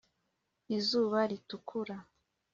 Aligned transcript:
izuba 0.77 1.19
ritukura 1.29 1.95